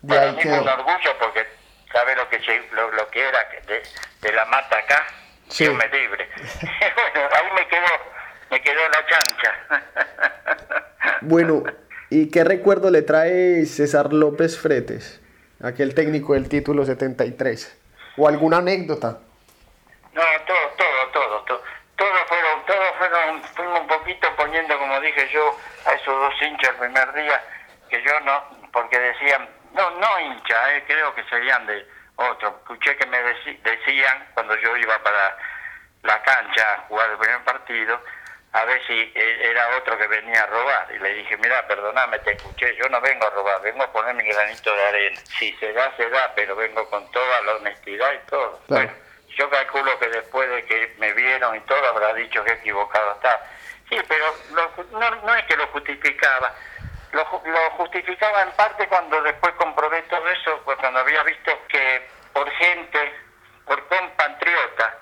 [0.07, 1.47] para mí fue un orgullo porque
[1.91, 2.39] sabe lo que
[2.71, 3.83] lo, lo que era de,
[4.21, 5.05] de la mata acá,
[5.47, 5.63] Sí.
[5.63, 6.27] Dios me libre.
[7.13, 7.85] bueno, ahí me quedó,
[8.49, 9.53] me quedó la chancha.
[11.21, 11.63] Bueno,
[12.15, 15.19] ¿y qué recuerdo le trae César López Fretes,
[15.61, 17.77] aquel técnico del título 73?
[18.15, 19.19] ¿O alguna anécdota?
[20.13, 21.63] No, todo, todo, todo, todo.
[21.97, 26.69] Todos fueron, todos fueron, fuimos un poquito poniendo, como dije yo, a esos dos hinchas
[26.69, 27.43] el primer día,
[27.89, 32.59] que yo no, porque decían, no, no hincha, eh, creo que serían de otro.
[32.61, 35.37] Escuché que me decían, cuando yo iba para
[36.03, 37.99] la cancha a jugar el primer partido,
[38.55, 40.87] a ver si eh, era otro que venía a robar.
[40.95, 44.15] Y le dije, mira, perdoname, te escuché, yo no vengo a robar, vengo a poner
[44.15, 45.19] mi granito de arena.
[45.37, 48.61] Si se da, se da, pero vengo con toda la honestidad y todo.
[48.67, 48.85] Claro.
[48.85, 48.93] Bueno,
[49.35, 53.41] yo calculo que después de que me vieron y todo habrá dicho que equivocado estaba.
[53.89, 56.53] Sí, pero lo no, no es que lo justificaba.
[57.11, 62.07] Lo, lo justificaba en parte cuando después comprobé todo eso, pues cuando había visto que
[62.31, 63.19] por gente,
[63.65, 64.93] por compatriotas,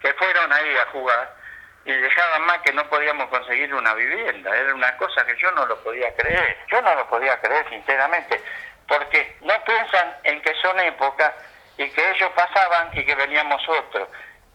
[0.00, 1.39] que fueron ahí a jugar
[1.84, 4.54] y dejaban más que no podíamos conseguir una vivienda.
[4.54, 6.58] Era una cosa que yo no lo podía creer.
[6.70, 8.40] Yo no lo podía creer, sinceramente,
[8.86, 11.32] porque no piensan en que son épocas
[11.78, 14.08] y que ellos pasaban y que veníamos otros.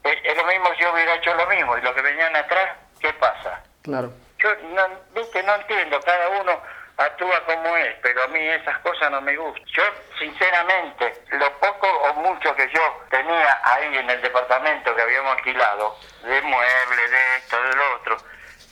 [0.03, 2.77] Es, es lo mismo si yo hubiera hecho lo mismo y los que venían atrás,
[2.99, 3.63] ¿qué pasa?
[3.81, 4.11] Claro.
[4.37, 6.61] Yo no, viste, no entiendo, cada uno
[6.97, 9.65] actúa como es, pero a mí esas cosas no me gustan.
[9.65, 9.83] Yo,
[10.17, 15.97] sinceramente, lo poco o mucho que yo tenía ahí en el departamento que habíamos alquilado,
[16.23, 18.17] de muebles, de esto, de lo otro,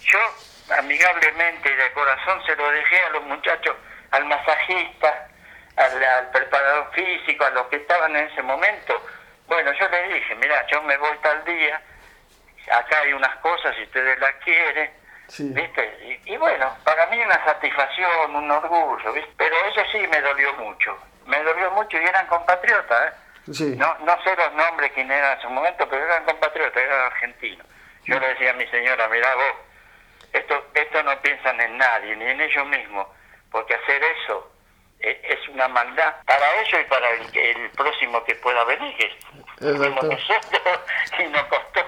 [0.01, 0.19] yo
[0.77, 3.75] amigablemente y de corazón se lo dejé a los muchachos
[4.11, 5.27] al masajista,
[5.75, 9.05] al, al preparador físico, a los que estaban en ese momento.
[9.47, 11.81] Bueno, yo les dije, mira, yo me voy tal día,
[12.71, 15.49] acá hay unas cosas, si ustedes las quieren, Sí.
[15.53, 16.19] ¿viste?
[16.25, 19.31] Y, y bueno, para mí una satisfacción, un orgullo, ¿viste?
[19.37, 23.15] Pero eso sí me dolió mucho, me dolió mucho y eran compatriotas, ¿eh?
[23.51, 23.75] Sí.
[23.75, 27.65] No, no sé los nombres quién eran en su momento, pero eran compatriotas, eran argentinos.
[28.05, 29.55] Yo le decía a mi señora, mirá vos,
[30.33, 33.07] esto, esto no piensan en nadie, ni en ellos mismos,
[33.51, 34.51] porque hacer eso
[34.99, 39.17] e- es una maldad para ellos y para el, el próximo que pueda venir, que
[39.61, 40.29] nosotros
[41.19, 41.85] y nos costó,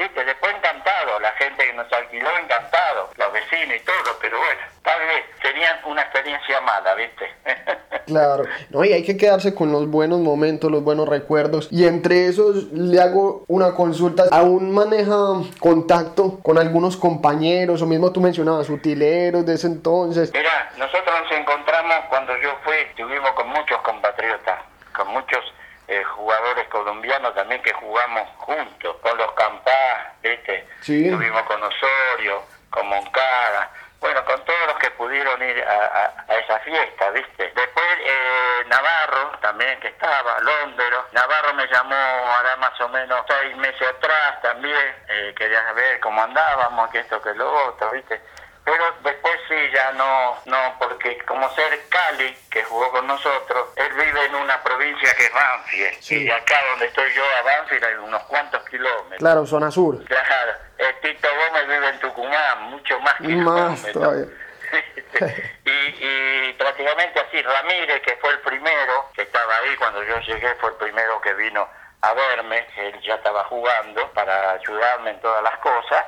[0.00, 4.60] viste, después encantado, la gente que nos alquiló encantado, los vecinos y todo, pero bueno,
[4.82, 7.34] tal vez tenían una experiencia mala, viste.
[8.06, 11.68] Claro, no, y hay que quedarse con los buenos momentos, los buenos recuerdos.
[11.70, 14.24] Y entre esos le hago una consulta.
[14.32, 15.14] ¿Aún maneja
[15.60, 17.82] contacto con algunos compañeros?
[17.82, 20.32] O mismo tú mencionabas utileros de ese entonces.
[20.32, 24.58] Mira, nosotros nos encontramos cuando yo fui, estuvimos con muchos compatriotas,
[24.92, 25.44] con muchos
[25.90, 30.66] eh, jugadores colombianos también que jugamos juntos, con los Campá, ¿viste?
[30.80, 31.04] Sí.
[31.06, 33.70] Estuvimos con Osorio, con Moncada,
[34.00, 37.52] bueno, con todos los que pudieron ir a, a- a esa fiesta, ¿viste?
[37.54, 41.04] Después eh, Navarro también que estaba, Londero.
[41.12, 46.22] Navarro me llamó hará más o menos seis meses atrás también, eh, quería ver cómo
[46.22, 48.20] andábamos, que esto, que lo otro, ¿viste?
[48.64, 53.92] Pero después sí, ya no, no, porque como ser Cali, que jugó con nosotros, él
[53.94, 56.00] vive en una provincia que es Banfield.
[56.00, 56.24] Sí.
[56.24, 59.18] Y acá donde estoy yo a Banfield hay unos cuantos kilómetros.
[59.18, 60.04] Claro, zona sur.
[60.04, 63.92] Claro, eh, Tito Gómez vive en Tucumán, mucho más Más kilómetros.
[63.92, 64.26] todavía.
[65.64, 70.54] y, y prácticamente así, Ramírez, que fue el primero, que estaba ahí cuando yo llegué,
[70.56, 71.68] fue el primero que vino
[72.02, 76.04] a verme, él ya estaba jugando para ayudarme en todas las cosas.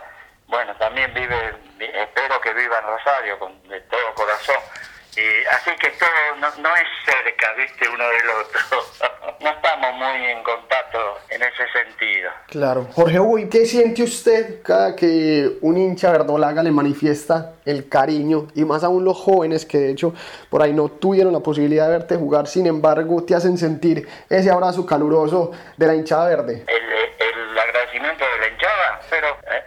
[0.46, 4.56] Bueno, también vive, espero que viva en Rosario con de todo corazón.
[5.14, 6.08] Y así que todo
[6.40, 9.38] no, no es cerca, viste, uno del otro.
[9.40, 12.30] no estamos muy en contacto en ese sentido.
[12.48, 12.86] Claro.
[12.94, 18.48] Jorge Hugo, ¿y qué siente usted cada que un hincha verdolaga le manifiesta el cariño?
[18.54, 20.14] Y más aún los jóvenes que de hecho
[20.48, 24.50] por ahí no tuvieron la posibilidad de verte jugar, sin embargo te hacen sentir ese
[24.50, 26.64] abrazo caluroso de la hinchada verde.
[26.66, 29.62] el, agradecimiento de la hinchada, pero eh,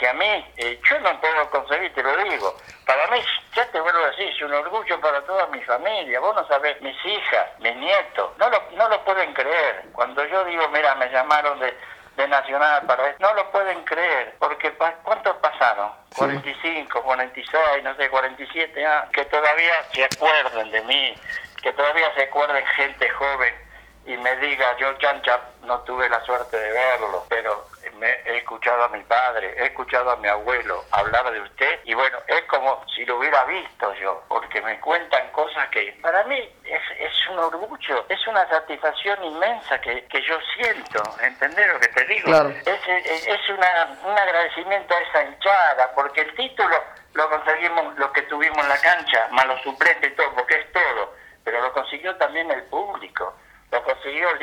[0.00, 2.56] hacia, hacia mí, eh, yo no puedo conseguir, te lo digo.
[2.86, 3.18] Para mí,
[3.54, 6.20] ya te vuelvo a decir, es un orgullo para toda mi familia.
[6.20, 9.84] Vos no sabés, mis hijas, mis nietos, no lo, no lo pueden creer.
[9.92, 11.76] Cuando yo digo, mira, me llamaron de,
[12.16, 15.92] de Nacional para no lo pueden creer, porque pa- ¿cuántos pasaron?
[16.16, 21.14] 45, 46, no sé, 47 años, que todavía se acuerden de mí,
[21.62, 23.69] que todavía se acuerden gente joven
[24.06, 27.66] y me diga, yo Chancha no tuve la suerte de verlo, pero
[27.98, 31.92] me, he escuchado a mi padre, he escuchado a mi abuelo hablar de usted y
[31.94, 36.38] bueno, es como si lo hubiera visto yo, porque me cuentan cosas que para mí
[36.64, 41.88] es, es un orgullo, es una satisfacción inmensa que, que yo siento, ¿entendés lo que
[41.88, 42.24] te digo?
[42.24, 42.48] Claro.
[42.48, 46.82] Es, es, es una, un agradecimiento a esa hinchada, porque el título
[47.12, 50.72] lo conseguimos los que tuvimos en la cancha, más los suplentes y todo, porque es
[50.72, 53.34] todo, pero lo consiguió también el público
[53.70, 54.42] lo consiguió el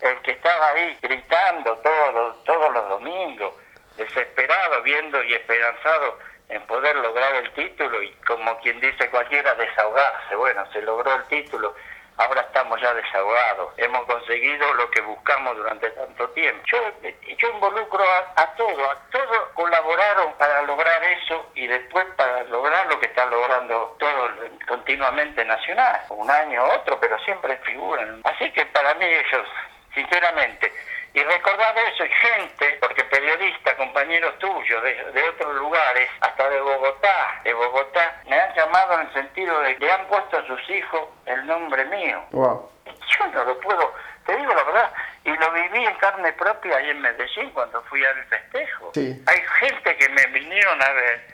[0.00, 3.54] el que estaba ahí gritando todos los, todos los domingos,
[3.96, 6.18] desesperado, viendo y esperanzado
[6.48, 10.34] en poder lograr el título y como quien dice cualquiera, desahogarse.
[10.34, 11.74] Bueno, se logró el título,
[12.20, 16.62] ahora estamos ya desahogados, hemos conseguido lo que buscamos durante tanto tiempo.
[16.66, 22.86] Yo, involucro a, a todo, a todos colaboraron para lograr eso y después para lograr
[22.86, 24.28] lo que está logrando todo
[24.68, 28.20] continuamente Nacional, un año u otro, pero siempre figuran.
[28.24, 29.46] Así que para mí ellos,
[29.94, 30.72] sinceramente,
[31.12, 37.40] y recordar eso, gente, porque periodistas, compañeros tuyos de, de otros lugares, hasta de Bogotá,
[37.42, 41.08] de Bogotá, me han llamado en el sentido de que han puesto a sus hijos
[41.26, 42.22] el nombre mío.
[42.30, 42.70] Wow.
[42.86, 43.92] Yo no lo puedo,
[44.24, 44.92] te digo la verdad,
[45.24, 48.92] y lo viví en carne propia ahí en Medellín cuando fui al festejo.
[48.94, 49.20] Sí.
[49.26, 51.26] Hay gente que me vinieron a ver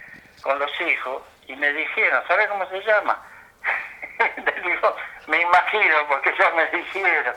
[0.42, 3.22] con los hijos y me dijeron, ¿sabes cómo se llama?
[4.64, 4.96] Digo,
[5.26, 7.34] me imagino, porque ya me dijeron.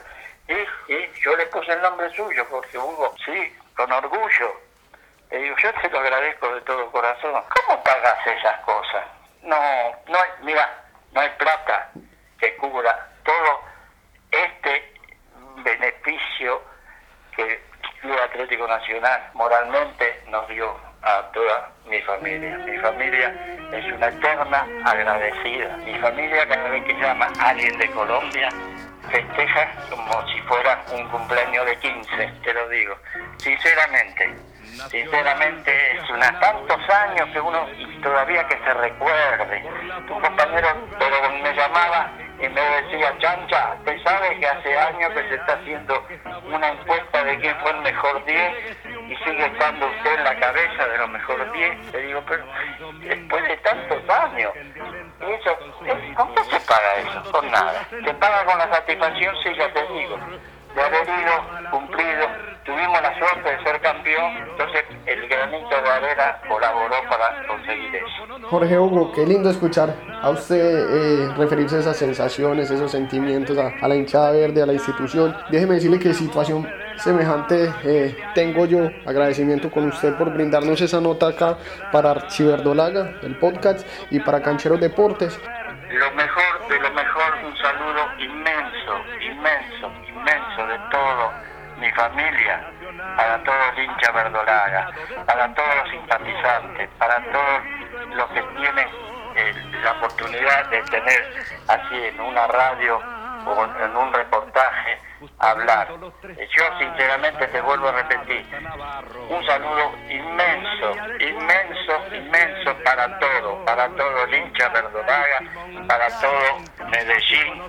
[0.50, 4.60] Y, y yo le puse el nombre suyo, porque Hugo, sí, con orgullo.
[5.30, 7.32] Le digo, yo te lo agradezco de todo corazón.
[7.32, 9.06] ¿Cómo pagas esas cosas?
[9.44, 9.56] No,
[10.08, 10.68] no hay, mira,
[11.12, 11.92] no hay plata
[12.40, 13.62] que cubra todo
[14.32, 14.94] este
[15.58, 16.64] beneficio
[17.36, 17.62] que
[18.02, 22.58] Club Atlético Nacional moralmente nos dio a toda mi familia.
[22.58, 23.36] Mi familia
[23.72, 25.78] es una eterna agradecida.
[25.78, 28.50] Mi familia cada vez que llama a alguien de Colombia
[29.10, 32.96] festeja como si fuera un cumpleaños de 15, te lo digo.
[33.38, 34.36] Sinceramente,
[34.90, 37.68] sinceramente es unos tantos años que uno
[38.02, 39.64] todavía que se recuerde.
[40.10, 45.28] Un compañero pero me llamaba y me decía, Chancha, ¿te sabe que hace años que
[45.28, 46.08] se está haciendo
[46.46, 48.54] una encuesta de quién fue el mejor 10
[49.10, 51.94] y sigue estando usted en la cabeza de los mejores 10?
[51.94, 52.46] Le digo, pero
[53.02, 54.54] después de tantos años,
[55.22, 57.32] ¿y eso, ¿con qué se paga eso?
[57.32, 57.88] Con nada.
[57.90, 60.18] Se paga con la satisfacción, sí, ya te digo,
[60.76, 62.28] de haber ido, cumplido
[62.70, 68.48] tuvimos la suerte de ser campeón, entonces el granito de arena colaboró para conseguir eso.
[68.48, 73.88] Jorge Hugo, qué lindo escuchar a usted eh, referirse a esas sensaciones, esos sentimientos, a,
[73.88, 75.36] la hinchada verde, a la institución.
[75.50, 78.90] Déjeme decirle que situación semejante eh, tengo yo.
[79.06, 81.58] Agradecimiento con usted por brindarnos esa nota acá
[81.92, 85.40] para Archiverdolaga, el podcast, y para Cancheros Deportes.
[85.92, 91.32] Lo mejor de lo mejor, un saludo inmenso, inmenso, inmenso de todo
[91.80, 92.72] mi familia,
[93.16, 94.92] para todos los hinchas verdolaga,
[95.26, 98.88] para todos los simpatizantes, para todos los que tienen
[99.36, 101.34] eh, la oportunidad de tener
[101.68, 103.00] así en una radio
[103.46, 105.09] o en un reportaje
[105.40, 105.90] hablar.
[105.90, 108.46] Yo sinceramente te vuelvo a repetir,
[109.30, 115.40] un saludo inmenso, inmenso, inmenso para todo, para todo el hincha verdolaga,
[115.88, 117.64] para todo Medellín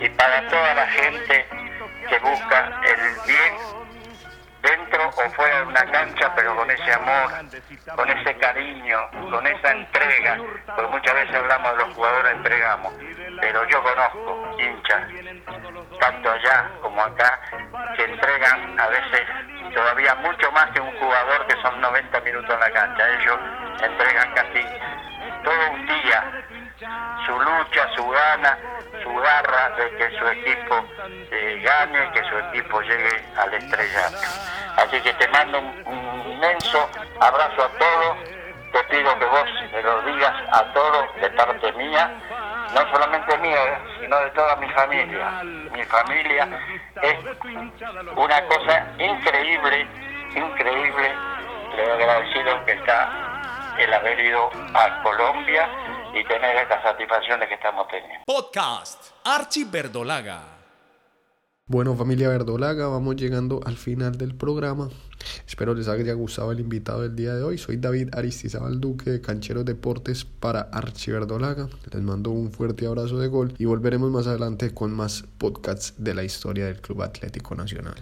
[0.00, 1.46] y para toda la gente
[2.08, 3.81] que busca el bien
[4.62, 7.30] dentro o fuera de una cancha, pero con ese amor,
[7.96, 8.98] con ese cariño,
[9.30, 12.94] con esa entrega, porque muchas veces hablamos de los jugadores, entregamos,
[13.40, 15.02] pero yo conozco hinchas,
[16.00, 17.40] tanto allá como acá,
[17.96, 19.22] que entregan a veces
[19.74, 23.38] todavía mucho más que un jugador que son 90 minutos en la cancha, ellos
[23.82, 24.64] entregan casi
[25.42, 26.44] todo un día
[26.78, 28.58] su lucha, su gana,
[29.02, 30.84] su garra de que su equipo
[31.30, 34.18] eh, gane, que su equipo llegue al estrellato.
[34.76, 36.88] Así que te mando un, inmenso
[37.20, 38.16] abrazo a todos,
[38.72, 42.10] te pido que vos me lo digas a todos de parte mía,
[42.74, 45.42] no solamente mía, sino de toda mi familia.
[45.72, 46.48] Mi familia
[47.02, 47.18] es
[48.16, 49.86] una cosa increíble,
[50.34, 51.14] increíble,
[51.76, 53.10] le agradecido que está
[53.78, 55.68] el haber ido a Colombia
[56.14, 58.24] y tener estas satisfacciones que estamos teniendo.
[58.26, 60.62] Podcast Archie Verdolaga.
[61.66, 64.90] Bueno familia Verdolaga, vamos llegando al final del programa.
[65.46, 67.56] Espero les haya gustado el invitado del día de hoy.
[67.56, 71.68] Soy David Aristizabal Duque de Cancheros Deportes para Archie Verdolaga.
[71.90, 76.14] Les mando un fuerte abrazo de gol y volveremos más adelante con más podcasts de
[76.14, 77.94] la historia del Club Atlético Nacional.